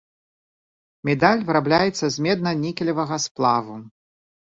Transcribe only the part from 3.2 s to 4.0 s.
сплаву.